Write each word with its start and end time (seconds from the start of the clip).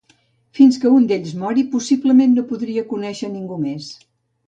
Fins 0.59 0.79
que 0.85 0.93
un 0.99 1.05
d'ells 1.11 1.35
mori, 1.43 1.65
possiblement 1.75 2.35
no 2.39 2.47
podria 2.55 2.89
conèixer 2.91 3.35
ningú 3.39 3.65
més. 3.71 3.97